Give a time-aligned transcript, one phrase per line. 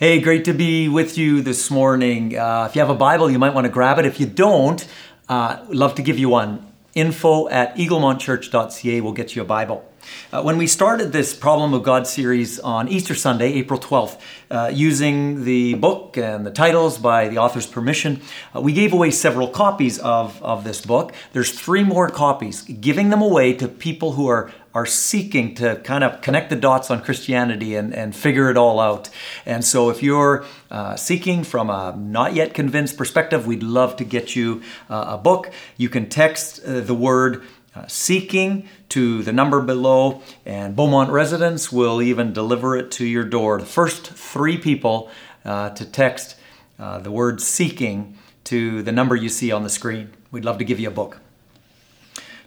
[0.00, 2.34] Hey, great to be with you this morning.
[2.34, 4.06] Uh, if you have a Bible, you might want to grab it.
[4.06, 4.82] If you don't,
[5.28, 6.72] uh, love to give you one.
[6.94, 9.84] Info at eaglemontchurch.ca will get you a Bible.
[10.32, 14.20] Uh, when we started this Problem of God series on Easter Sunday, April 12th,
[14.50, 18.20] uh, using the book and the titles by the author's permission,
[18.54, 21.12] uh, we gave away several copies of, of this book.
[21.32, 26.04] There's three more copies, giving them away to people who are are seeking to kind
[26.04, 29.08] of connect the dots on Christianity and, and figure it all out.
[29.44, 34.04] And so, if you're uh, seeking from a not yet convinced perspective, we'd love to
[34.04, 35.52] get you uh, a book.
[35.76, 37.42] You can text uh, the word
[37.74, 43.24] uh, seeking to the number below, and Beaumont residents will even deliver it to your
[43.24, 43.60] door.
[43.60, 45.10] The first three people
[45.44, 46.36] uh, to text
[46.78, 50.10] uh, the word seeking to the number you see on the screen.
[50.30, 51.20] We'd love to give you a book.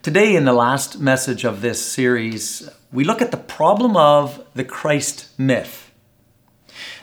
[0.01, 4.65] Today, in the last message of this series, we look at the problem of the
[4.65, 5.91] Christ myth.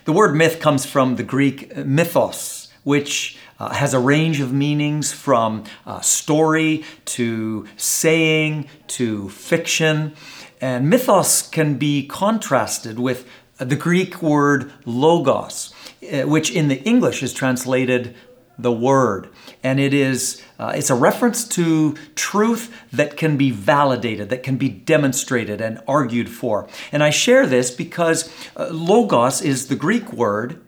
[0.04, 5.12] The word myth comes from the Greek mythos, which uh, has a range of meanings
[5.12, 10.14] from uh, story to saying to fiction.
[10.60, 17.22] And mythos can be contrasted with the Greek word logos, uh, which in the English
[17.22, 18.16] is translated
[18.58, 19.28] the word
[19.62, 24.58] and it is uh, it's a reference to truth that can be validated that can
[24.58, 30.12] be demonstrated and argued for and i share this because uh, logos is the greek
[30.12, 30.60] word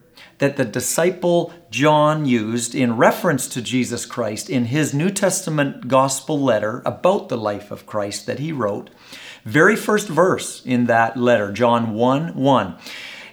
[0.42, 6.36] that the disciple john used in reference to jesus christ in his new testament gospel
[6.38, 8.90] letter about the life of christ that he wrote
[9.44, 12.76] very first verse in that letter john 1 1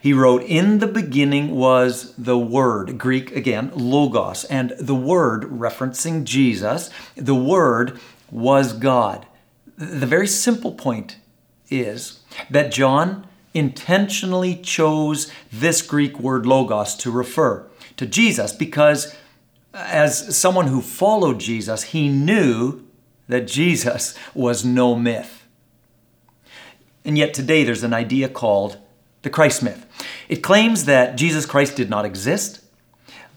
[0.01, 6.23] he wrote, In the beginning was the Word, Greek again, logos, and the Word, referencing
[6.23, 7.99] Jesus, the Word
[8.31, 9.25] was God.
[9.77, 11.17] The very simple point
[11.69, 17.65] is that John intentionally chose this Greek word logos to refer
[17.97, 19.15] to Jesus because,
[19.73, 22.85] as someone who followed Jesus, he knew
[23.27, 25.45] that Jesus was no myth.
[27.05, 28.77] And yet today there's an idea called
[29.21, 29.85] the Christ myth.
[30.27, 32.63] It claims that Jesus Christ did not exist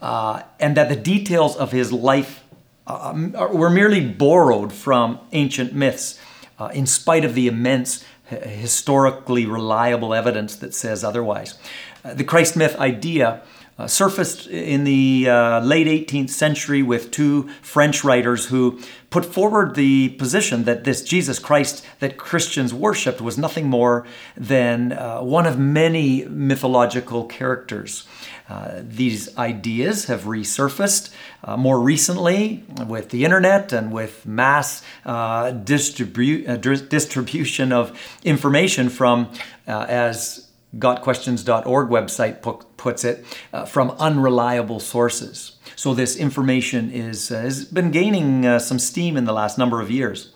[0.01, 2.43] uh, and that the details of his life
[2.85, 3.13] uh,
[3.51, 6.19] were merely borrowed from ancient myths,
[6.59, 8.03] uh, in spite of the immense
[8.41, 11.57] historically reliable evidence that says otherwise.
[12.03, 13.41] Uh, the Christ myth idea
[13.77, 18.79] uh, surfaced in the uh, late 18th century with two French writers who
[19.09, 24.05] put forward the position that this Jesus Christ that Christians worshipped was nothing more
[24.37, 28.07] than uh, one of many mythological characters.
[28.53, 31.11] Uh, these ideas have resurfaced
[31.43, 39.31] uh, more recently with the internet and with mass uh, distribu- distribution of information from,
[39.65, 42.41] as gotquestions.org website
[42.77, 45.57] puts it, uh, from unreliable sources.
[45.75, 49.81] So this information is, uh, has been gaining uh, some steam in the last number
[49.81, 50.33] of years.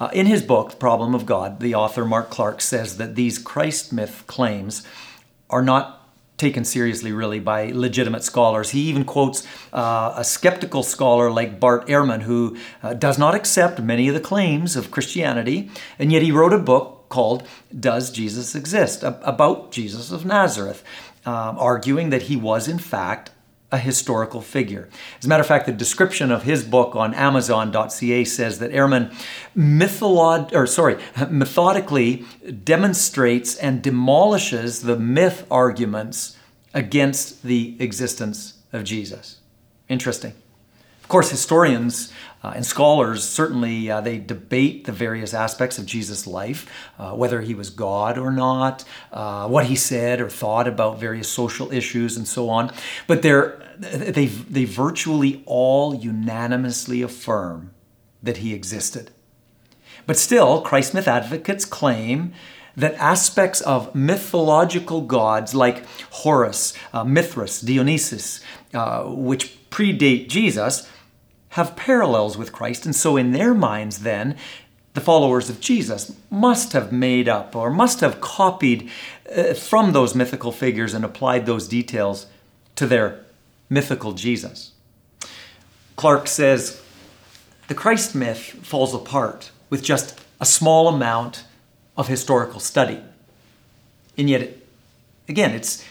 [0.00, 3.38] Uh, in his book, The Problem of God, the author Mark Clark says that these
[3.38, 4.86] Christ myth claims
[5.50, 5.97] are not
[6.38, 8.70] taken seriously really by legitimate scholars.
[8.70, 13.80] He even quotes uh, a skeptical scholar like Bart Ehrman, who uh, does not accept
[13.80, 17.42] many of the claims of Christianity, and yet he wrote a book called
[17.78, 19.02] Does Jesus Exist?
[19.02, 20.84] about Jesus of Nazareth,
[21.26, 23.30] um, arguing that he was, in fact,
[23.70, 24.88] a historical figure.
[25.18, 29.12] As a matter of fact, the description of his book on Amazon.ca says that Ehrman
[30.54, 30.96] or sorry,
[31.28, 32.24] methodically
[32.64, 36.36] demonstrates and demolishes the myth arguments
[36.72, 39.40] against the existence of Jesus.
[39.88, 40.34] Interesting.
[41.08, 42.12] Of course, historians
[42.44, 47.40] uh, and scholars certainly uh, they debate the various aspects of Jesus' life, uh, whether
[47.40, 52.18] he was God or not, uh, what he said or thought about various social issues
[52.18, 52.70] and so on.
[53.06, 57.70] But they they virtually all unanimously affirm
[58.22, 59.10] that he existed.
[60.04, 62.34] But still, Christ myth advocates claim
[62.76, 68.40] that aspects of mythological gods like Horus, uh, Mithras, Dionysus,
[68.74, 70.88] uh, which predate Jesus,
[71.50, 72.84] have parallels with Christ.
[72.84, 74.36] And so, in their minds, then,
[74.94, 78.90] the followers of Jesus must have made up or must have copied
[79.34, 82.26] uh, from those mythical figures and applied those details
[82.74, 83.20] to their
[83.70, 84.72] mythical Jesus.
[85.96, 86.82] Clark says
[87.68, 91.44] the Christ myth falls apart with just a small amount
[91.96, 93.00] of historical study.
[94.16, 94.56] And yet,
[95.28, 95.84] again, it's,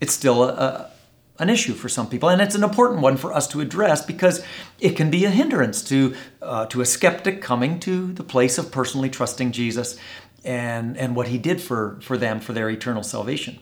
[0.00, 0.90] it's still a,
[1.38, 4.44] an issue for some people, and it's an important one for us to address because
[4.78, 8.70] it can be a hindrance to uh, to a skeptic coming to the place of
[8.70, 9.98] personally trusting Jesus
[10.44, 13.58] and and what He did for for them for their eternal salvation.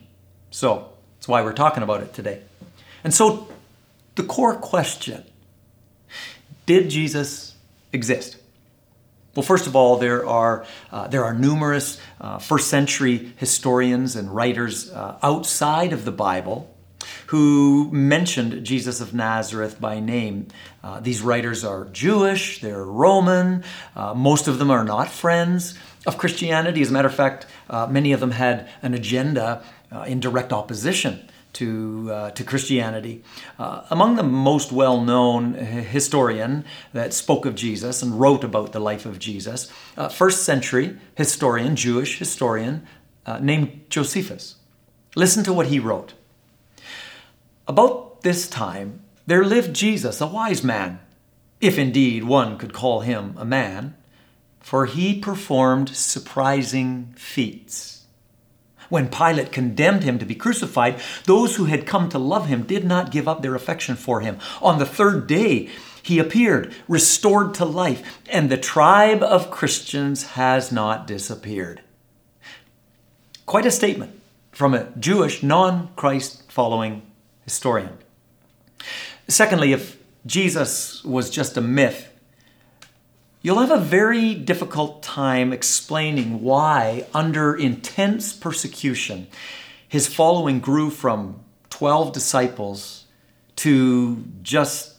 [0.50, 2.40] So That's why we're talking about it today.
[3.04, 3.48] And so,
[4.14, 5.24] the core question
[6.66, 7.56] did Jesus
[7.92, 8.36] exist?
[9.34, 14.34] Well, first of all, there are, uh, there are numerous uh, first century historians and
[14.34, 16.74] writers uh, outside of the Bible
[17.26, 20.48] who mentioned Jesus of Nazareth by name.
[20.82, 23.64] Uh, these writers are Jewish, they're Roman,
[23.96, 26.82] uh, most of them are not friends of Christianity.
[26.82, 29.62] As a matter of fact, uh, many of them had an agenda
[30.06, 33.22] in direct opposition to, uh, to Christianity.
[33.58, 38.80] Uh, among the most well known historian that spoke of Jesus and wrote about the
[38.80, 42.86] life of Jesus, uh, first century historian, Jewish historian,
[43.26, 44.56] uh, named Josephus.
[45.16, 46.14] Listen to what he wrote.
[47.70, 50.98] About this time, there lived Jesus, a wise man,
[51.60, 53.94] if indeed one could call him a man,
[54.58, 58.00] for he performed surprising feats
[58.88, 62.84] when Pilate condemned him to be crucified, those who had come to love him did
[62.84, 64.36] not give up their affection for him.
[64.60, 65.68] On the third day,
[66.02, 71.82] he appeared, restored to life, and the tribe of Christians has not disappeared.
[73.46, 74.20] Quite a statement
[74.50, 77.02] from a Jewish, non Christ following
[77.50, 77.98] historian.
[79.28, 82.10] Secondly, if Jesus was just a myth,
[83.42, 89.28] You'll have a very difficult time explaining why, under intense persecution,
[89.88, 93.06] his following grew from 12 disciples
[93.56, 94.96] to just,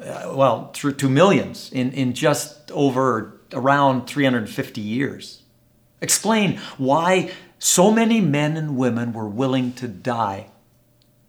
[0.00, 5.42] uh, well, to, to millions in, in just over around 350 years.
[6.00, 10.46] Explain why so many men and women were willing to die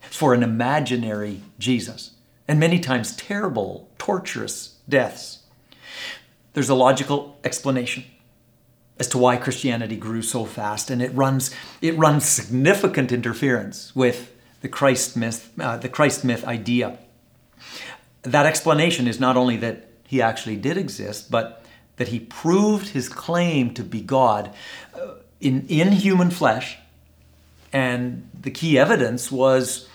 [0.09, 2.12] for an imaginary Jesus,
[2.48, 5.39] and many times terrible, torturous deaths.
[6.54, 8.04] There's a logical explanation
[9.00, 14.33] as to why Christianity grew so fast, and it runs it runs significant interference with
[14.62, 16.98] the Christ myth, uh, the Christ myth idea.
[18.24, 21.63] That explanation is not only that he actually did exist, but
[21.98, 24.54] that he proved his claim to be God
[24.95, 26.77] uh, in in human flesh,
[27.71, 29.88] and the key evidence was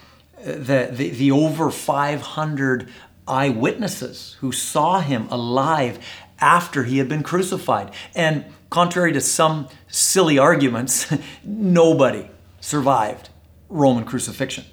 [0.44, 2.88] the, the, the over 500
[3.26, 5.98] eyewitnesses who saw him alive
[6.40, 7.92] after he had been crucified.
[8.14, 11.12] And contrary to some silly arguments,
[11.44, 12.28] nobody
[12.60, 13.30] survived
[13.68, 14.64] Roman crucifixion.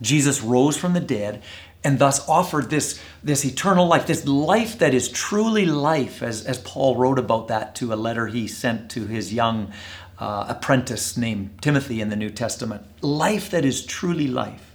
[0.00, 1.42] Jesus rose from the dead
[1.84, 6.58] and thus offered this, this eternal life, this life that is truly life, as, as
[6.58, 9.72] Paul wrote about that to a letter he sent to his young
[10.18, 12.84] uh, apprentice named Timothy in the New Testament.
[13.02, 14.65] Life that is truly life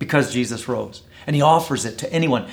[0.00, 1.02] because Jesus rose.
[1.28, 2.48] And he offers it to anyone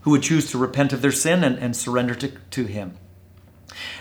[0.00, 2.96] who would choose to repent of their sin and, and surrender to, to Him.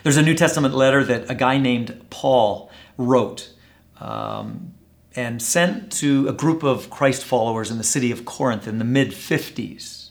[0.01, 3.53] There's a New Testament letter that a guy named Paul wrote
[3.99, 4.73] um,
[5.15, 8.85] and sent to a group of Christ followers in the city of Corinth in the
[8.85, 10.09] mid 50s.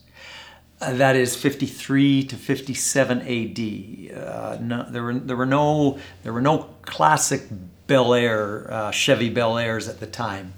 [0.81, 4.17] Uh, that is 53 to 57 AD.
[4.17, 7.43] Uh, no, there, were, there, were no, there were no classic
[7.87, 10.55] Bel Air, uh, Chevy Bel Airs at the time.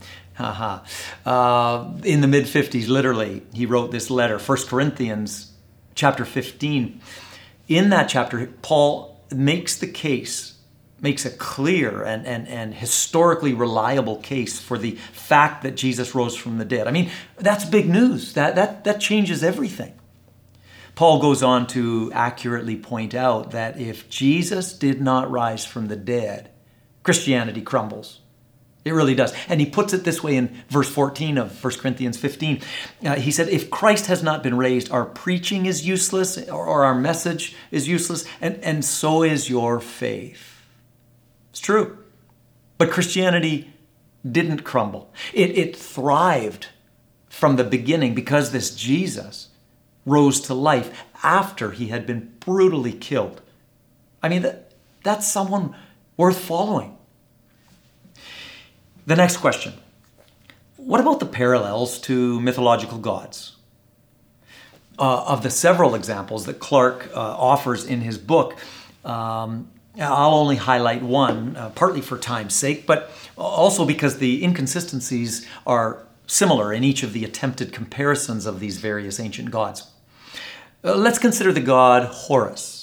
[1.25, 5.53] Uh, in the mid 50s, literally, he wrote this letter, 1 Corinthians
[5.94, 7.00] chapter 15.
[7.69, 10.59] In that chapter, Paul makes the case,
[11.00, 16.37] makes a clear and, and, and historically reliable case for the fact that Jesus rose
[16.37, 16.87] from the dead.
[16.87, 18.35] I mean, that's big news.
[18.35, 19.95] That, that, that changes everything.
[20.95, 25.97] Paul goes on to accurately point out that if Jesus did not rise from the
[25.97, 26.50] dead,
[27.02, 28.21] Christianity crumbles.
[28.85, 29.33] It really does.
[29.49, 32.61] And he puts it this way in verse 14 of 1 Corinthians 15.
[33.05, 36.85] Uh, he said, If Christ has not been raised, our preaching is useless, or, or
[36.85, 40.67] our message is useless, and, and so is your faith.
[41.51, 41.99] It's true.
[42.77, 43.73] But Christianity
[44.29, 46.69] didn't crumble, it, it thrived
[47.29, 49.49] from the beginning because this Jesus
[50.05, 53.41] rose to life after he had been brutally killed.
[54.23, 54.73] I mean, that,
[55.03, 55.75] that's someone
[56.17, 56.97] worth following.
[59.04, 59.75] The next question
[60.76, 63.56] What about the parallels to mythological gods?
[64.99, 68.59] Uh, of the several examples that Clark uh, offers in his book,
[69.04, 69.68] um,
[69.99, 76.06] I'll only highlight one, uh, partly for time's sake, but also because the inconsistencies are
[76.26, 79.90] similar in each of the attempted comparisons of these various ancient gods.
[80.85, 82.82] Uh, let's consider the god Horus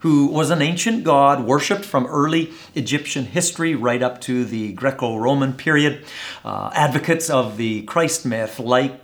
[0.00, 5.16] who was an ancient god worshipped from early Egyptian history right up to the Greco
[5.16, 6.04] Roman period.
[6.44, 9.00] Uh, advocates of the Christ myth, like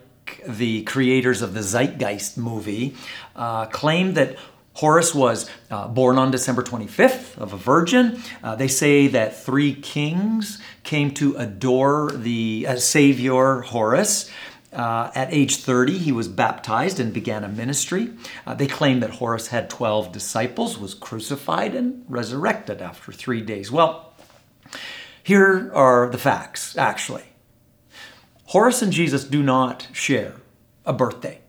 [0.46, 2.94] the creators of the Zeitgeist movie,
[3.34, 4.36] uh, claim that
[4.74, 8.20] Horus was uh, born on December 25th of a virgin.
[8.42, 14.30] Uh, they say that three kings came to adore the uh, Savior Horus.
[14.76, 18.10] Uh, at age 30, he was baptized and began a ministry.
[18.46, 23.72] Uh, they claim that Horus had 12 disciples, was crucified, and resurrected after three days.
[23.72, 24.12] Well,
[25.22, 27.24] here are the facts, actually.
[28.48, 30.34] Horus and Jesus do not share
[30.84, 31.40] a birthday.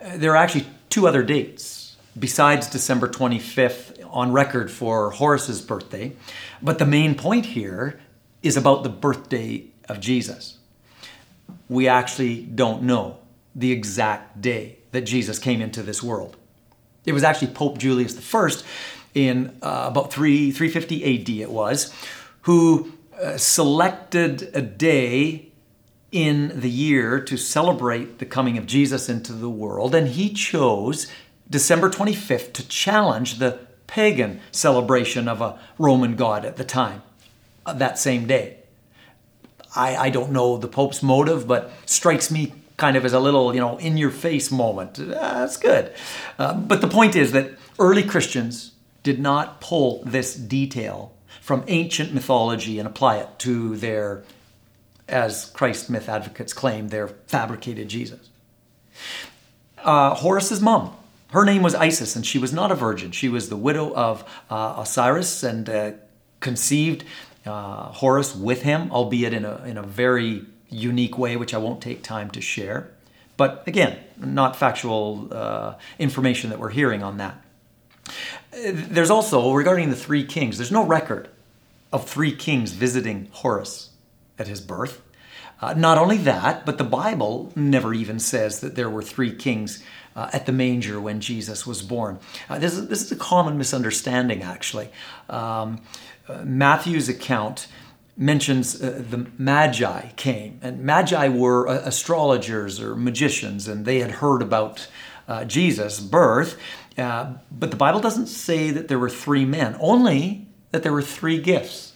[0.00, 6.12] Uh, there are actually two other dates besides December 25th on record for Horus's birthday,
[6.60, 7.98] but the main point here
[8.42, 10.58] is about the birthday of Jesus
[11.72, 13.18] we actually don't know
[13.54, 16.36] the exact day that Jesus came into this world.
[17.04, 18.50] It was actually Pope Julius I
[19.14, 21.92] in uh, about 3, 350 AD, it was,
[22.42, 25.48] who uh, selected a day
[26.10, 31.10] in the year to celebrate the coming of Jesus into the world, and he chose
[31.48, 37.02] December 25th to challenge the pagan celebration of a Roman god at the time,
[37.64, 38.61] uh, that same day.
[39.74, 43.54] I, I don't know the Pope's motive, but strikes me kind of as a little,
[43.54, 44.98] you know, in your face moment.
[44.98, 45.92] Uh, that's good.
[46.38, 52.14] Uh, but the point is that early Christians did not pull this detail from ancient
[52.14, 54.22] mythology and apply it to their,
[55.08, 58.30] as Christ myth advocates claim, their fabricated Jesus.
[59.78, 60.94] Uh, Horus's mom,
[61.30, 63.10] her name was Isis, and she was not a virgin.
[63.10, 65.92] She was the widow of uh, Osiris and uh,
[66.40, 67.04] conceived
[67.46, 71.80] uh, Horus with him, albeit in a, in a very unique way, which I won't
[71.80, 72.90] take time to share.
[73.36, 77.42] But again, not factual uh, information that we're hearing on that.
[78.52, 81.28] There's also, regarding the three kings, there's no record
[81.92, 83.90] of three kings visiting Horus
[84.38, 85.00] at his birth.
[85.60, 89.82] Uh, not only that, but the Bible never even says that there were three kings
[90.16, 92.18] uh, at the manger when Jesus was born.
[92.50, 94.90] Uh, this, is, this is a common misunderstanding, actually.
[95.30, 95.80] Um,
[96.28, 97.66] uh, Matthew's account
[98.16, 104.12] mentions uh, the Magi came, and Magi were uh, astrologers or magicians, and they had
[104.12, 104.88] heard about
[105.26, 106.58] uh, Jesus' birth.
[106.96, 111.02] Uh, but the Bible doesn't say that there were three men, only that there were
[111.02, 111.92] three gifts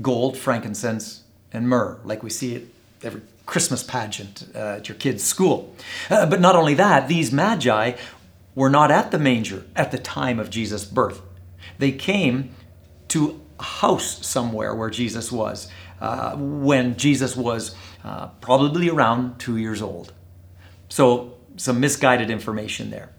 [0.00, 2.68] gold, frankincense, and myrrh, like we see it
[3.02, 5.74] every Christmas pageant at your kid's school.
[6.08, 7.92] but not only that, these Magi
[8.54, 11.22] were not at the manger at the time of Jesus' birth.
[11.78, 12.54] They came
[13.08, 15.68] to house somewhere where Jesus was
[16.00, 20.12] uh, when Jesus was uh, probably around two years old.
[20.88, 23.10] So, some misguided information there.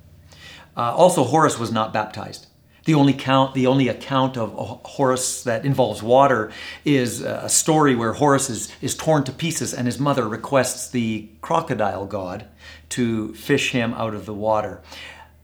[0.75, 2.47] Uh, also, Horus was not baptized.
[2.85, 4.53] The only count, the only account of
[4.85, 6.51] Horus that involves water
[6.85, 11.27] is a story where Horus is, is torn to pieces and his mother requests the
[11.41, 12.47] crocodile god
[12.89, 14.81] to fish him out of the water.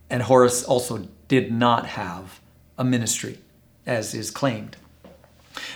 [0.10, 2.40] And Horus also did not have
[2.78, 3.40] a ministry,
[3.86, 4.78] as is claimed.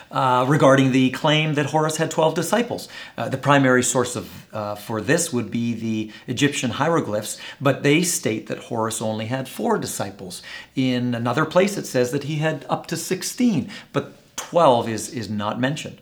[0.10, 2.88] Uh, regarding the claim that Horus had 12 disciples.
[3.18, 8.02] Uh, the primary source of, uh, for this would be the Egyptian hieroglyphs, but they
[8.04, 10.42] state that Horus only had four disciples.
[10.76, 15.30] In another place, it says that he had up to 16, but 12 is, is
[15.30, 16.00] not mentioned.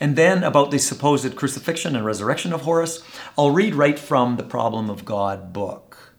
[0.00, 3.02] And then about the supposed crucifixion and resurrection of Horus,
[3.36, 6.14] I'll read right from the Problem of God book.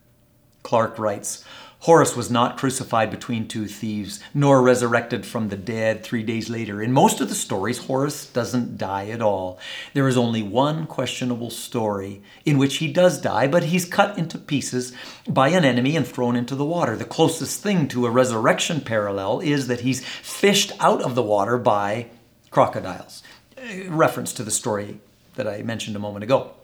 [0.62, 1.44] Clark writes,
[1.86, 6.82] Horus was not crucified between two thieves, nor resurrected from the dead three days later.
[6.82, 9.60] In most of the stories, Horus doesn't die at all.
[9.94, 14.40] There is only one questionable story in which he does die, but he's cut into
[14.40, 14.94] pieces
[15.28, 16.96] by an enemy and thrown into the water.
[16.96, 21.60] The closest thing to a resurrection parallel is that he's fished out of the water
[21.60, 22.08] by
[22.50, 23.22] crocodiles.
[23.56, 25.02] Uh, reference to the story
[25.36, 26.56] that I mentioned a moment ago.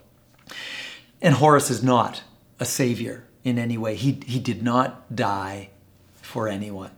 [1.22, 2.24] And Horus is not
[2.60, 3.96] a savior in any way.
[3.96, 5.70] He, he did not die
[6.22, 6.92] for anyone.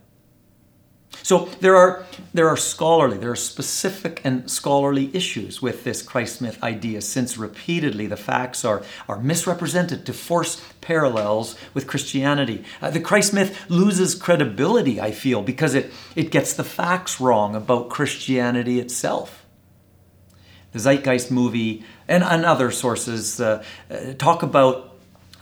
[1.21, 6.41] So there are, there are scholarly, there are specific and scholarly issues with this Christ
[6.41, 12.65] myth idea, since repeatedly the facts are, are misrepresented to force parallels with Christianity.
[12.81, 17.55] Uh, the Christ myth loses credibility, I feel, because it, it gets the facts wrong
[17.55, 19.45] about Christianity itself.
[20.73, 24.92] The Zeitgeist movie and, and other sources uh, uh, talk about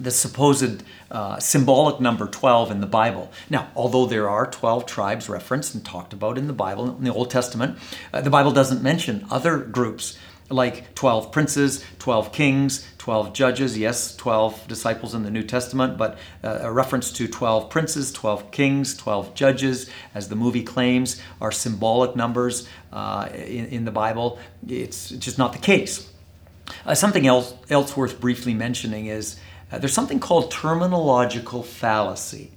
[0.02, 3.32] the supposed uh, symbolic number 12 in the Bible.
[3.50, 7.14] Now, although there are 12 tribes referenced and talked about in the Bible, in the
[7.14, 7.78] Old Testament,
[8.14, 10.18] uh, the Bible doesn't mention other groups
[10.50, 16.18] like 12 princes, 12 kings, 12 judges, yes, 12 disciples in the New Testament, but
[16.44, 21.52] uh, a reference to 12 princes, 12 kings, 12 judges, as the movie claims, are
[21.52, 24.40] symbolic numbers uh, in, in, the Bible.
[24.68, 26.12] It's just not the case.
[26.86, 29.38] Uh, something else, else worth briefly mentioning is
[29.72, 32.52] uh, there's something called terminological fallacy.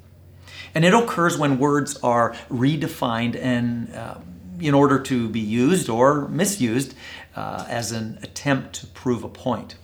[0.74, 4.16] And it occurs when words are redefined and uh,
[4.60, 6.94] in order to be used or misused
[7.36, 9.76] uh, as an attempt to prove a point.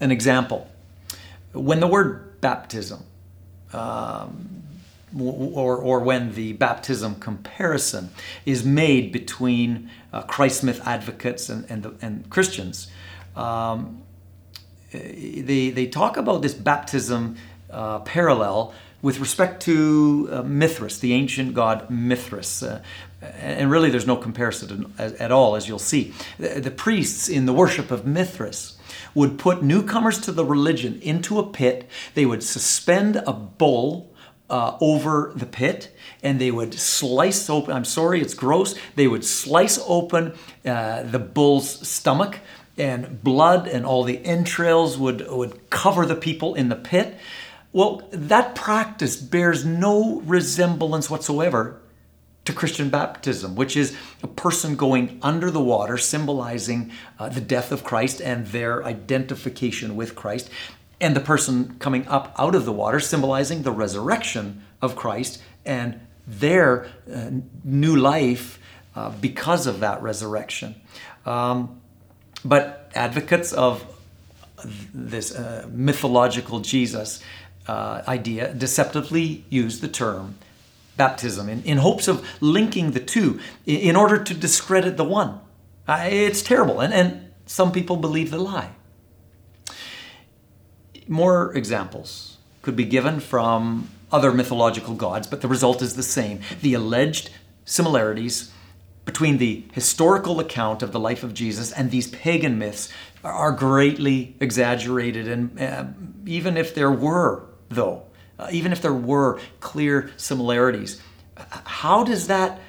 [0.00, 0.68] An example
[1.52, 3.02] when the word baptism
[3.72, 4.62] um,
[5.18, 8.10] or, or when the baptism comparison
[8.44, 12.88] is made between uh, Christ myth advocates and, and, the, and Christians,
[13.34, 14.02] um,
[14.96, 17.36] they, they talk about this baptism
[17.70, 22.62] uh, parallel with respect to uh, Mithras, the ancient god Mithras.
[22.62, 22.82] Uh,
[23.22, 26.12] and really, there's no comparison at, all, as you'll see.
[26.38, 28.76] The, priests in the worship of Mithras
[29.14, 34.12] would put newcomers to the religion into a pit, they would suspend a bull.
[34.48, 39.24] Uh, over the pit and they would slice open i'm sorry it's gross they would
[39.24, 40.32] slice open
[40.64, 42.38] uh, the bull's stomach
[42.78, 47.16] and blood and all the entrails would, would cover the people in the pit
[47.76, 51.78] well, that practice bears no resemblance whatsoever
[52.46, 57.72] to Christian baptism, which is a person going under the water, symbolizing uh, the death
[57.72, 60.48] of Christ and their identification with Christ,
[61.02, 66.00] and the person coming up out of the water, symbolizing the resurrection of Christ and
[66.26, 67.30] their uh,
[67.62, 68.58] new life
[68.94, 70.76] uh, because of that resurrection.
[71.26, 71.82] Um,
[72.48, 73.84] but advocates of
[74.94, 77.22] this uh, mythological Jesus
[77.66, 80.36] uh, idea deceptively use the term
[80.96, 85.40] baptism in, in hopes of linking the two in, order to discredit the one.
[85.86, 88.70] Uh, it's terrible, and, and some people believe the lie.
[91.06, 96.40] More examples could be given from other mythological gods, but the result is the same.
[96.62, 97.30] The alleged
[97.64, 98.52] similarities
[99.06, 102.90] between the historical account of the life of Jesus and these pagan myths
[103.24, 105.26] are greatly exaggerated.
[105.26, 105.86] And uh,
[106.26, 108.02] even if there were though,
[108.38, 111.00] uh, even if there were clear similarities.
[111.36, 112.60] How does that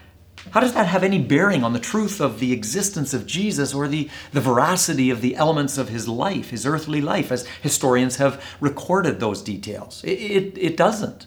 [0.51, 3.85] how does that have any bearing on the truth of the existence of Jesus or
[3.85, 8.41] the, the veracity of the elements of his life, his earthly life, as historians have
[8.61, 10.01] recorded those details?
[10.05, 11.25] It, it, it doesn't.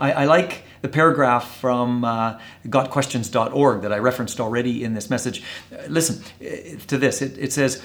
[0.00, 5.42] I, I, like the paragraph from uh, gotquestions.org that I referenced already in this message.
[5.88, 7.82] Listen uh, to this it, it says,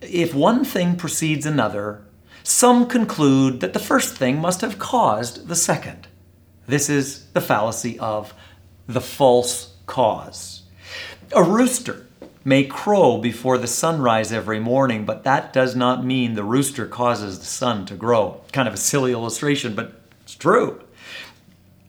[0.00, 2.02] If one thing precedes another,
[2.42, 6.08] some conclude that the first thing must have caused the second.
[6.66, 8.34] This is the fallacy of
[8.86, 10.62] the false cause.
[11.34, 12.06] A rooster
[12.44, 17.38] may crow before the sunrise every morning, but that does not mean the rooster causes
[17.38, 18.40] the sun to grow.
[18.52, 20.80] Kind of a silly illustration, but it's true.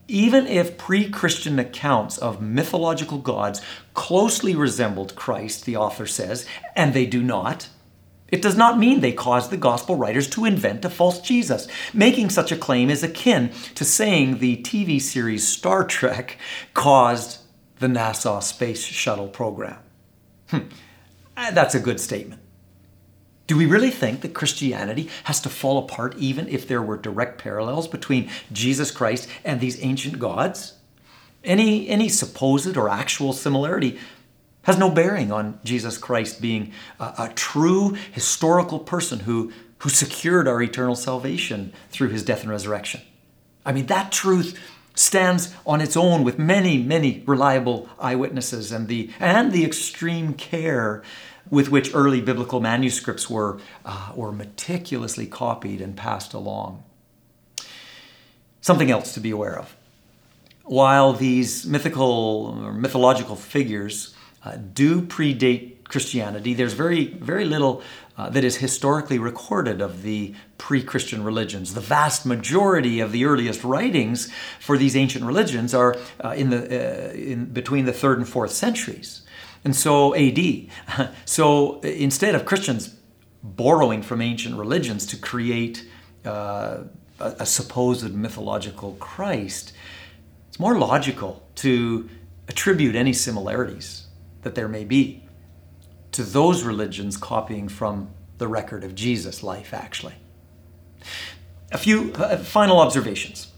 [0.09, 3.61] Even if pre Christian accounts of mythological gods
[3.93, 7.69] closely resembled Christ, the author says, and they do not,
[8.27, 11.67] it does not mean they caused the gospel writers to invent a false Jesus.
[11.93, 16.37] Making such a claim is akin to saying the TV series Star Trek
[16.73, 17.41] caused
[17.77, 19.77] the NASA Space Shuttle program.
[20.47, 20.59] Hmm.
[21.37, 22.41] Uh, that's a good statement.
[23.49, 27.39] Do we really think that Christianity has to fall apart even if there were direct
[27.41, 30.75] parallels between Jesus Christ and these ancient gods?
[31.43, 33.97] Any, any supposed or actual similarity
[34.61, 40.47] has no bearing on Jesus Christ being a, a, true historical person who, who secured
[40.47, 43.01] our eternal salvation through his death and resurrection.
[43.65, 44.59] I mean, that truth
[44.93, 51.01] stands on its own with many, many reliable eyewitnesses and the, and the extreme care
[51.49, 56.83] with which early biblical manuscripts were, uh, were meticulously copied and passed along.
[58.61, 59.75] Something else to be aware of.
[60.63, 66.53] While these mythical or mythological figures uh, do predate Christianity.
[66.53, 67.81] There's very, very little
[68.17, 71.73] uh, that is historically recorded of the pre Christian religions.
[71.73, 77.09] The vast majority of the earliest writings for these ancient religions are uh, in the,
[77.09, 79.23] uh, in between the third and fourth centuries.
[79.63, 80.39] And so, AD.
[81.25, 82.95] So, instead of Christians
[83.43, 85.87] borrowing from ancient religions to create
[86.25, 86.79] uh,
[87.19, 89.73] a, a supposed mythological Christ,
[90.47, 92.09] it's more logical to
[92.47, 94.07] attribute any similarities
[94.41, 95.23] that there may be
[96.11, 100.15] to those religions copying from the record of Jesus' life, actually.
[101.71, 103.51] A few uh, final observations.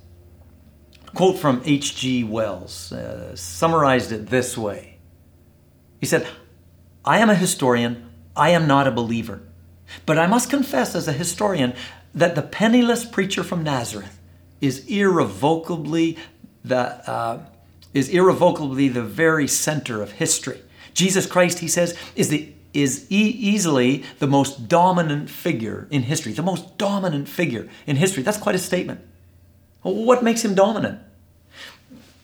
[1.07, 2.25] A quote from H.G.
[2.25, 4.90] Wells uh, summarized it this way
[6.01, 6.27] He said,
[7.05, 9.41] I am a historian, I am not a believer.
[10.05, 11.73] But I must confess, as a historian,
[12.13, 14.19] that the penniless preacher from Nazareth
[14.59, 16.17] is irrevocably
[16.63, 17.45] the, uh,
[17.93, 20.61] is irrevocably the very center of history.
[20.93, 26.31] Jesus Christ, he says, is the is e- easily the most dominant figure in history,
[26.31, 28.23] the most dominant figure in history.
[28.23, 29.01] That's quite a statement.
[29.81, 30.99] What makes him dominant?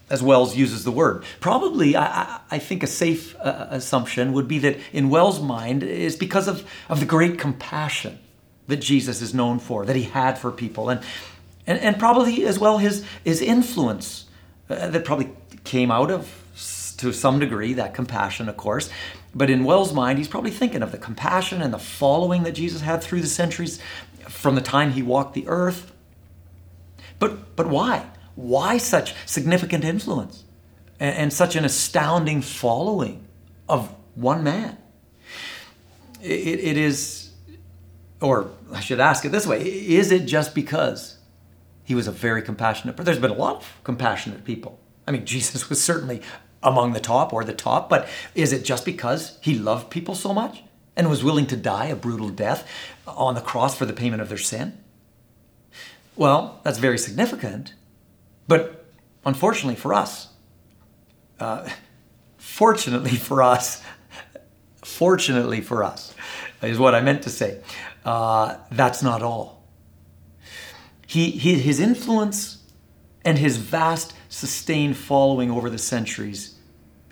[0.09, 1.23] As Wells uses the word.
[1.39, 6.15] Probably, I, I think a safe uh, assumption would be that in Wells' mind is
[6.15, 8.19] because of, of the great compassion
[8.67, 11.01] that Jesus is known for, that he had for people, and,
[11.65, 14.25] and, and probably as well his, his influence
[14.69, 15.31] uh, that probably
[15.63, 16.43] came out of,
[16.97, 18.89] to some degree, that compassion, of course.
[19.35, 22.81] But in Wells' mind, he's probably thinking of the compassion and the following that Jesus
[22.81, 23.79] had through the centuries
[24.27, 25.91] from the time he walked the earth.
[27.19, 28.05] But, but why?
[28.38, 30.43] Why such significant influence
[31.00, 33.26] and, and such an astounding following
[33.67, 34.78] of one man?
[36.21, 37.32] It, it is,
[38.21, 41.17] or I should ask it this way is it just because
[41.84, 43.06] he was a very compassionate person?
[43.06, 44.80] There's been a lot of compassionate people.
[45.08, 46.21] I mean, Jesus was certainly
[46.62, 50.32] among the top or the top, but is it just because he loved people so
[50.32, 50.62] much
[50.95, 52.67] and was willing to die a brutal death
[53.08, 54.78] on the cross for the payment of their sin?
[56.15, 57.73] Well, that's very significant,
[58.47, 58.86] but
[59.25, 60.29] unfortunately for us,
[61.39, 61.69] uh,
[62.38, 63.83] fortunately for us,
[64.83, 66.13] fortunately for us,
[66.62, 67.62] is what I meant to say.
[68.05, 69.63] Uh, that's not all.
[71.05, 72.63] He, he, his influence
[73.23, 76.55] and his vast, sustained following over the centuries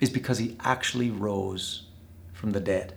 [0.00, 1.88] is because he actually rose
[2.32, 2.94] from the dead,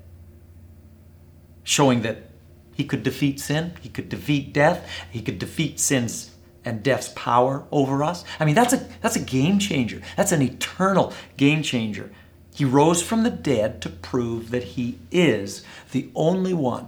[1.64, 2.30] showing that
[2.76, 6.32] he could defeat sin, he could defeat death, he could defeat sin's
[6.66, 8.24] and death's power over us.
[8.40, 10.02] I mean, that's a, that's a game changer.
[10.18, 12.12] That's an eternal game changer.
[12.54, 16.88] He rose from the dead to prove that he is the only one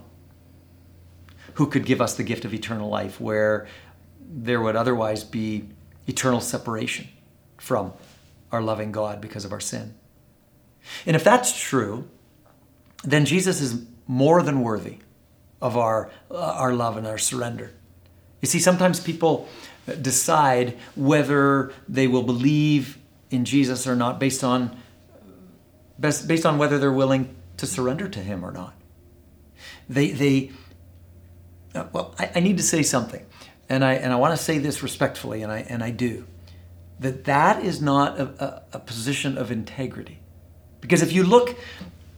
[1.56, 3.68] who could give us the gift of eternal life, where
[4.20, 5.70] there would otherwise be
[6.08, 7.08] eternal separation
[7.58, 7.94] from
[8.52, 9.94] our loving God because of our sin.
[11.06, 12.10] And if that's true,
[13.04, 14.98] then Jesus is more than worthy
[15.62, 17.72] of our, uh, our love and our surrender.
[18.42, 19.48] You see, sometimes people
[20.02, 22.98] decide whether they will believe
[23.30, 24.78] in Jesus or not based on
[26.00, 28.74] based on whether they're willing to surrender to Him or not.
[29.88, 30.52] They they
[31.76, 33.26] uh, well, I, I need to say something,
[33.70, 36.26] and I and I want to say this respectfully, and I and I do
[37.00, 40.20] that that is not a, a, a position of integrity,
[40.82, 41.56] because if you look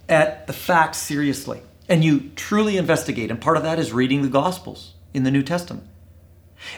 [0.10, 4.30] at the facts seriously and you truly investigate, and part of that is reading the
[4.30, 5.88] Gospels in the New Testament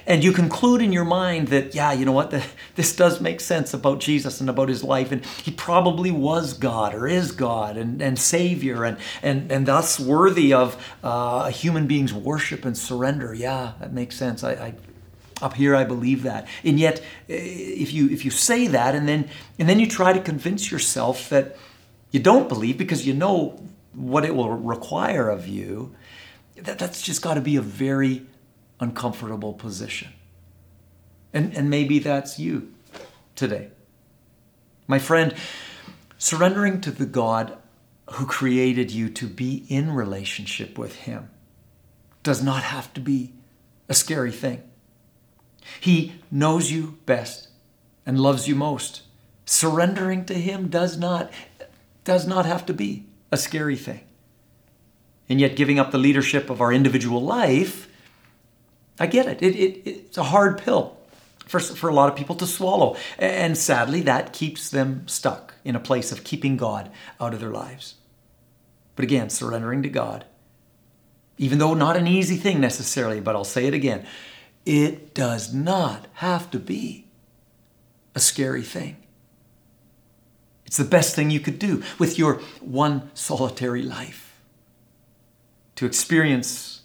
[0.05, 2.33] and you conclude in your mind that, yeah, you know what,
[2.75, 5.11] this does make sense about Jesus and about his life.
[5.11, 9.99] And he probably was God or is God and, and Savior and, and, and thus
[9.99, 13.33] worthy of uh, a human being's worship and surrender.
[13.33, 14.43] Yeah, that makes sense.
[14.43, 14.73] I, I
[15.41, 16.47] up here I believe that.
[16.63, 20.13] And yet, eh, if you if you say that and then and then you try
[20.13, 21.57] to convince yourself that
[22.11, 23.61] you don't believe because you know
[23.93, 25.93] what it will require of you,
[26.55, 28.25] that, that's just got to be a very
[28.79, 30.09] uncomfortable position.
[31.33, 32.73] And, and maybe that's you
[33.35, 33.69] today.
[34.87, 35.33] My friend,
[36.17, 37.57] surrendering to the God
[38.11, 41.29] who created you to be in relationship with Him
[42.23, 43.33] does not have to be
[43.89, 44.63] a scary thing.
[45.79, 47.49] He knows you best
[48.05, 49.01] and loves you most.
[49.45, 51.31] Surrendering to Him does not,
[52.03, 54.01] does not have to be a scary thing.
[55.27, 57.89] And yet, giving up the leadership of our individual life
[58.99, 59.41] I get it.
[59.41, 59.89] It, it.
[59.89, 60.97] It's a hard pill
[61.47, 62.95] for, for a lot of people to swallow.
[63.19, 67.51] And sadly, that keeps them stuck in a place of keeping God out of their
[67.51, 67.95] lives.
[68.95, 70.25] But again, surrendering to God,
[71.37, 74.05] even though not an easy thing necessarily, but I'll say it again,
[74.65, 77.07] it does not have to be
[78.15, 78.97] a scary thing.
[80.65, 84.39] It's the best thing you could do with your one solitary life
[85.75, 86.81] to experience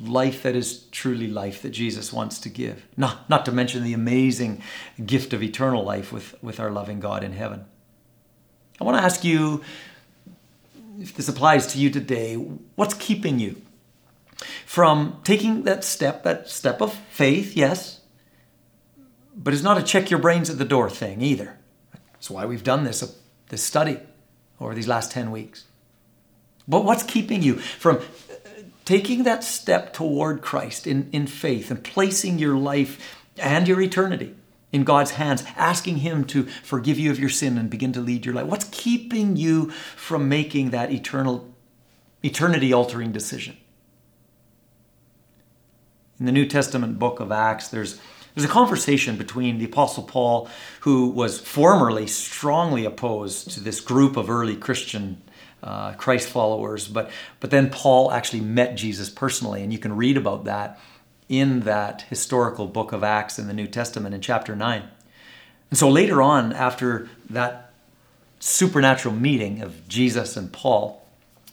[0.00, 2.86] life that is truly life that Jesus wants to give.
[2.96, 4.62] Not, not to mention the amazing
[5.04, 7.64] gift of eternal life with, with our loving God in heaven.
[8.80, 9.62] I want to ask you,
[11.00, 13.62] if this applies to you today, what's keeping you
[14.66, 18.00] from taking that step, that step of faith, yes,
[19.36, 21.58] but it's not a check your brains at the door thing either.
[22.12, 23.08] That's why we've done this, uh,
[23.48, 23.98] this study
[24.60, 25.64] over these last 10 weeks.
[26.66, 28.00] But what's keeping you from
[28.84, 34.34] taking that step toward Christ in, in faith and placing your life and your eternity
[34.72, 38.26] in God's hands, asking Him to forgive you of your sin and begin to lead
[38.26, 38.46] your life.
[38.46, 41.54] What's keeping you from making that eternal,
[42.24, 43.56] eternity altering decision?
[46.18, 48.00] In the New Testament book of Acts, there's
[48.34, 50.48] there's a conversation between the Apostle Paul,
[50.80, 55.22] who was formerly strongly opposed to this group of early Christian
[55.64, 56.86] uh, Christ followers.
[56.86, 60.78] But, but then Paul actually met Jesus personally, and you can read about that
[61.28, 64.84] in that historical book of Acts in the New Testament in chapter 9.
[65.70, 67.72] And so later on, after that
[68.38, 71.02] supernatural meeting of Jesus and Paul,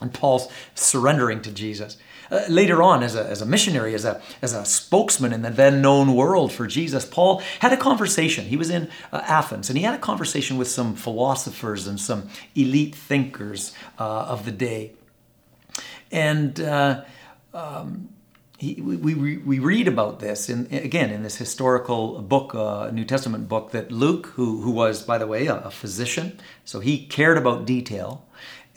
[0.02, 1.98] and Paul's surrendering to Jesus.
[2.32, 5.50] Uh, later on, as a, as a missionary, as a, as a spokesman in the
[5.50, 8.46] then known world for Jesus, Paul had a conversation.
[8.46, 12.30] He was in uh, Athens and he had a conversation with some philosophers and some
[12.56, 14.94] elite thinkers uh, of the day.
[16.10, 17.04] And uh,
[17.54, 18.08] um,
[18.58, 23.04] he, we, we, we read about this in, again in this historical book, uh, New
[23.04, 27.06] Testament book, that Luke, who, who was, by the way, a, a physician, so he
[27.06, 28.24] cared about detail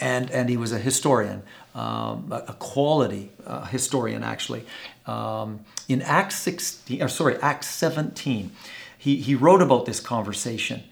[0.00, 1.42] and, and he was a historian,
[1.74, 4.64] um, a, quality uh, historian actually.
[5.06, 8.50] Um, in Acts 16, or sorry, Acts 17,
[8.98, 10.82] he, he wrote about this conversation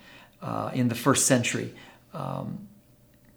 [0.42, 1.74] uh, in the first century
[2.14, 2.68] um,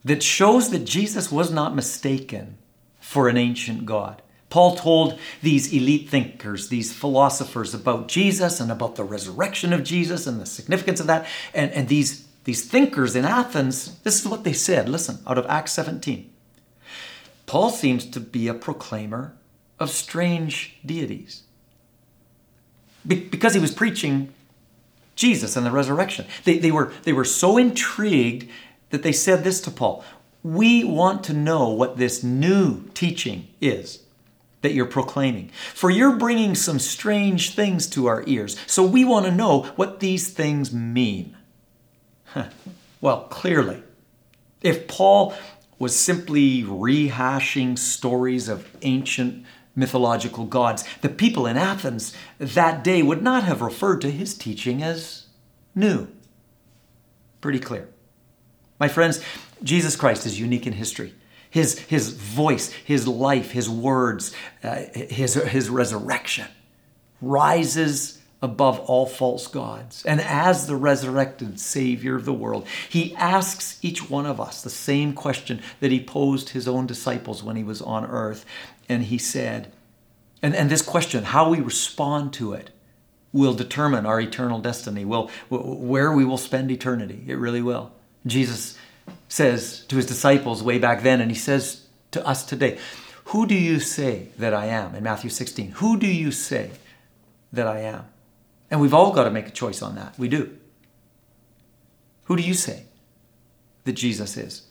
[0.04, 2.58] that shows that Jesus was not mistaken
[3.00, 4.22] for an ancient God.
[4.50, 10.28] Paul told these elite thinkers, these philosophers about Jesus and about the resurrection of Jesus
[10.28, 11.26] and the significance of that.
[11.54, 14.88] And, and these these thinkers in Athens, this is what they said.
[14.88, 16.32] Listen, out of Acts 17.
[17.46, 19.36] Paul seems to be a proclaimer
[19.80, 21.44] of strange deities
[23.06, 24.34] be- because he was preaching
[25.16, 26.26] Jesus and the resurrection.
[26.44, 28.50] They, they, were, they were so intrigued
[28.90, 30.04] that they said this to Paul
[30.44, 34.04] We want to know what this new teaching is
[34.62, 35.50] that you're proclaiming.
[35.74, 38.58] For you're bringing some strange things to our ears.
[38.66, 41.36] So we want to know what these things mean.
[43.02, 43.84] well, clearly,
[44.62, 45.34] if Paul
[45.78, 49.46] was simply rehashing stories of ancient
[49.76, 54.82] mythological gods, the people in Athens that day would not have referred to his teaching
[54.82, 55.26] as
[55.74, 56.08] new.
[57.42, 57.90] Pretty clear.
[58.80, 59.22] My friends,
[59.64, 61.14] Jesus Christ is unique in history.
[61.50, 66.48] His, his voice, his life, his words, uh, his, his resurrection
[67.22, 70.06] rises above all false gods.
[70.06, 74.70] And as the resurrected Savior of the world, he asks each one of us the
[74.70, 78.46] same question that he posed his own disciples when he was on earth.
[78.88, 79.72] And he said,
[80.42, 82.70] and, and this question, how we respond to it,
[83.34, 87.24] will determine our eternal destiny, will, where we will spend eternity.
[87.28, 87.92] It really will.
[88.26, 88.78] Jesus
[89.28, 92.78] says to his disciples way back then, and he says to us today,
[93.26, 94.96] Who do you say that I am?
[94.96, 96.72] In Matthew 16, who do you say
[97.52, 98.06] that I am?
[98.70, 100.18] And we've all got to make a choice on that.
[100.18, 100.58] We do.
[102.26, 102.86] Who do you say
[103.84, 104.68] that Jesus is?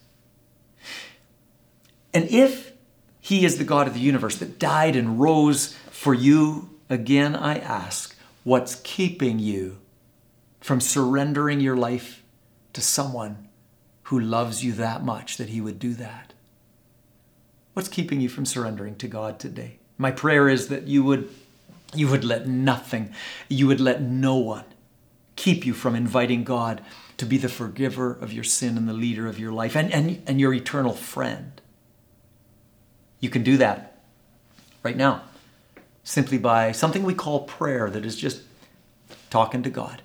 [2.13, 2.73] And if
[3.19, 7.57] he is the God of the universe that died and rose for you, again I
[7.57, 9.79] ask, what's keeping you
[10.59, 12.23] from surrendering your life
[12.73, 13.47] to someone
[14.03, 16.33] who loves you that much that he would do that?
[17.73, 19.79] What's keeping you from surrendering to God today?
[19.97, 21.29] My prayer is that you would
[21.93, 23.13] you would let nothing,
[23.47, 24.65] you would let no one
[25.35, 26.81] keep you from inviting God
[27.17, 30.21] to be the forgiver of your sin and the leader of your life and, and,
[30.27, 31.61] and your eternal friend.
[33.19, 33.99] You can do that
[34.83, 35.23] right now
[36.05, 38.43] simply by something we call prayer, that is just
[39.29, 40.03] talking to God,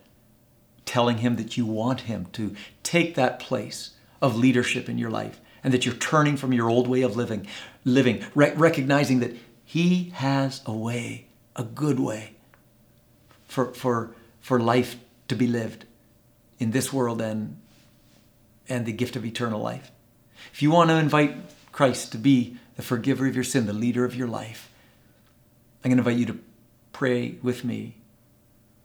[0.84, 3.90] telling Him that you want Him to take that place
[4.20, 7.46] of leadership in your life and that you're turning from your old way of living,
[7.84, 12.34] living, re- recognizing that He has a way a good way
[13.46, 14.96] for, for, for life
[15.28, 15.84] to be lived
[16.58, 17.56] in this world and,
[18.68, 19.90] and the gift of eternal life.
[20.52, 21.36] If you want to invite
[21.72, 24.70] Christ to be the forgiver of your sin, the leader of your life,
[25.84, 26.38] I'm going to invite you to
[26.92, 27.96] pray with me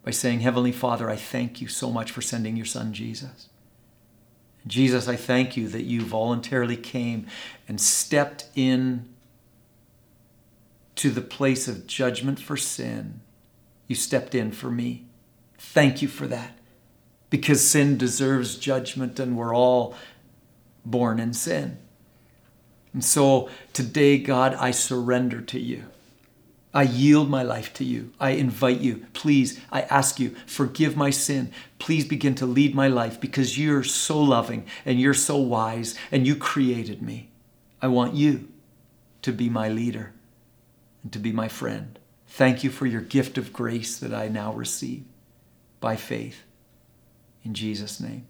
[0.03, 3.49] by saying, Heavenly Father, I thank you so much for sending your son Jesus.
[4.67, 7.27] Jesus, I thank you that you voluntarily came
[7.67, 9.07] and stepped in
[10.95, 13.21] to the place of judgment for sin.
[13.87, 15.05] You stepped in for me.
[15.57, 16.57] Thank you for that.
[17.29, 19.95] Because sin deserves judgment and we're all
[20.85, 21.77] born in sin.
[22.93, 25.83] And so today, God, I surrender to you.
[26.73, 28.11] I yield my life to you.
[28.19, 29.05] I invite you.
[29.13, 31.51] Please, I ask you, forgive my sin.
[31.79, 36.27] Please begin to lead my life because you're so loving and you're so wise and
[36.27, 37.29] you created me.
[37.81, 38.49] I want you
[39.21, 40.14] to be my leader
[41.05, 41.99] and to be my friend.
[42.27, 45.05] Thank you for your gift of grace that I now receive
[45.79, 46.41] by faith.
[47.43, 48.25] In Jesus' name.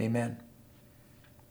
[0.00, 0.38] Amen.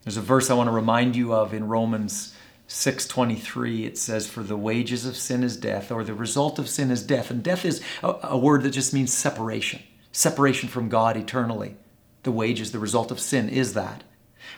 [0.04, 2.36] There's a verse I want to remind you of in Romans
[2.68, 6.92] 6:23 it says for the wages of sin is death or the result of sin
[6.92, 11.16] is death and death is a, a, word that just means separation separation from God
[11.16, 11.76] eternally
[12.24, 14.04] the wages the result of sin is that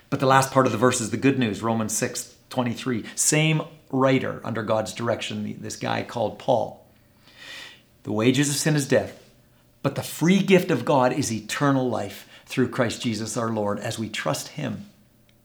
[0.09, 4.41] but the last part of the verse is the good news Romans 6:23 same writer
[4.43, 6.85] under God's direction, this guy called Paul.
[8.03, 9.21] The wages of sin is death,
[9.85, 13.77] But the free gift of God is eternal life through Christ Jesus our Lord.
[13.79, 14.89] As we trust Him,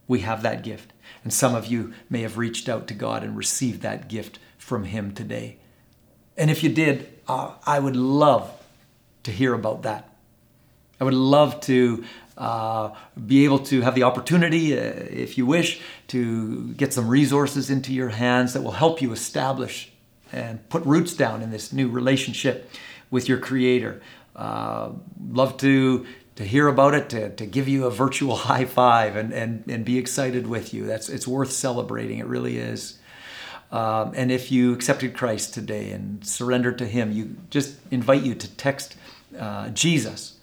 [0.09, 0.95] we have that gift.
[1.23, 4.85] And some of you may have reached out to God and received that gift from
[4.85, 5.59] Him today.
[6.39, 8.51] And if you did, uh, I would love
[9.25, 10.09] to hear about that.
[10.99, 12.03] I would love to
[12.37, 12.91] uh,
[13.27, 17.93] be able to have the opportunity, uh, if you wish, to get some resources into
[17.93, 19.93] your hands that will help you establish
[20.33, 22.71] and put roots down in this new relationship
[23.11, 24.01] with your Creator.
[24.35, 24.91] Uh,
[25.31, 29.31] love to to hear about it, to, to give you a virtual high five and,
[29.33, 30.87] and, and be excited with you.
[30.87, 32.19] That's it's worth celebrating.
[32.19, 32.99] It really is.
[33.71, 38.35] Um, and if you accepted Christ today and surrendered to Him, you just invite you
[38.35, 38.97] to text
[39.39, 40.40] uh, Jesus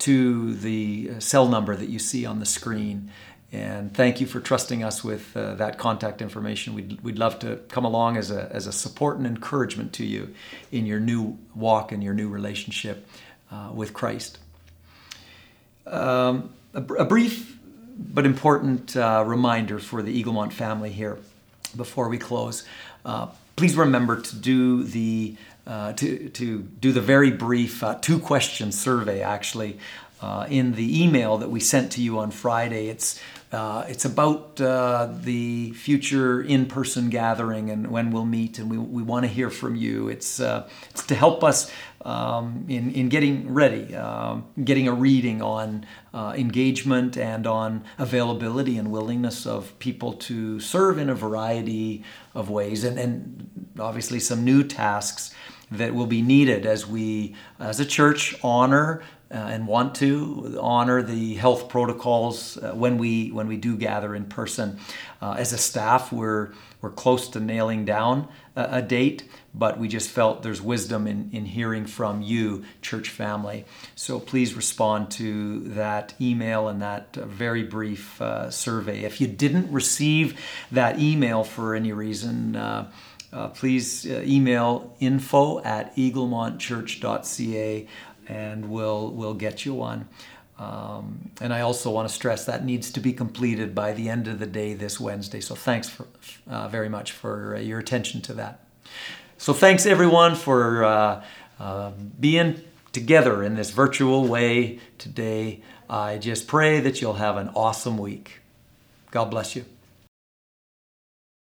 [0.00, 3.10] to the cell number that you see on the screen.
[3.52, 6.74] And thank you for trusting us with uh, that contact information.
[6.74, 10.34] We'd, we'd love to come along as a, as a support and encouragement to you
[10.70, 13.08] in your new walk and your new relationship
[13.50, 14.38] uh, with Christ.
[15.86, 17.58] Um, a, a, brief
[17.98, 21.18] but important uh, reminder for the Eaglemont family here
[21.76, 22.64] before we close.
[23.04, 25.36] Uh, please remember to do the
[25.70, 29.78] uh, to, to do the very brief uh, two question survey actually
[30.20, 32.88] uh, in the email that we sent to you on Friday.
[32.88, 33.20] It's
[33.52, 39.02] uh, it's about uh, the future in-person gathering and when we'll meet, and we, we
[39.02, 40.08] want to hear from you.
[40.08, 41.70] It's it's to help us
[42.04, 48.90] um, in in getting ready, um, getting a reading on engagement and on availability and
[48.90, 52.02] willingness of people to serve in a variety
[52.34, 55.32] of ways, and and obviously some new tasks
[55.70, 59.02] that will be needed as we, as a church, honor
[59.32, 64.14] uh, and want to honor the health protocols uh, when we when we do gather
[64.14, 64.80] in person.
[65.22, 69.86] Uh, as a staff, we're we're close to nailing down a, a, date, but we
[69.86, 73.66] just felt there's wisdom in, in hearing from you, church family.
[73.94, 79.04] So please respond to that email and that uh, very brief uh, survey.
[79.04, 80.40] If you didn't receive
[80.72, 82.56] that email for any reason.
[83.32, 87.86] Uh, please email info at eaglemontchurch.ca
[88.28, 90.08] and we'll we'll get you one.
[90.58, 94.28] Um, and I also want to stress that needs to be completed by the end
[94.28, 95.40] of the day this Wednesday.
[95.40, 96.06] So thanks for,
[96.46, 98.60] uh, very much for uh, your attention to that.
[99.38, 101.24] So thanks everyone for uh,
[101.58, 102.60] uh being
[102.92, 105.62] together in this virtual way today.
[105.88, 108.40] I just pray that you'll have an awesome week.
[109.10, 109.64] God bless you.